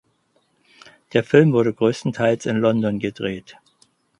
[1.13, 3.57] Der Film wurde größtenteils in London gedreht.